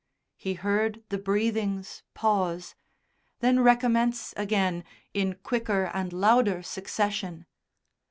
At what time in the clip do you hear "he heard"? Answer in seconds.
0.35-1.03